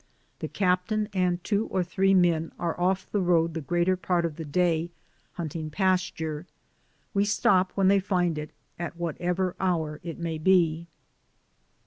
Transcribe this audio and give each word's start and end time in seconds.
The 0.39 0.47
captain 0.47 1.09
and 1.13 1.43
two 1.43 1.67
or 1.67 1.83
three 1.83 2.15
men 2.15 2.51
are 2.57 2.79
off 2.81 3.07
the 3.11 3.21
road 3.21 3.53
the 3.53 3.61
greater 3.61 3.95
part 3.95 4.25
of 4.25 4.35
the 4.35 4.43
day 4.45 4.89
hunting 5.33 5.69
pas 5.69 6.09
ture; 6.09 6.47
we 7.13 7.23
stop 7.23 7.71
when 7.75 7.87
they 7.87 7.99
find 7.99 8.39
it 8.39 8.49
at 8.79 8.97
whatever 8.97 9.55
hour 9.59 9.99
it 10.01 10.17
may 10.17 10.39
be. 10.39 10.87